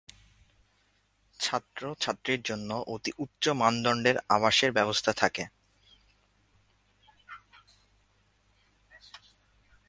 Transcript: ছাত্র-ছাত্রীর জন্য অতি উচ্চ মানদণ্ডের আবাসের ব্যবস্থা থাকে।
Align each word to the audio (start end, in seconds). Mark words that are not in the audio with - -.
ছাত্র-ছাত্রীর 1.39 2.41
জন্য 2.41 2.69
অতি 2.87 3.11
উচ্চ 3.17 3.43
মানদণ্ডের 3.53 4.17
আবাসের 4.29 4.71
ব্যবস্থা 4.71 5.11
থাকে। 5.13 5.43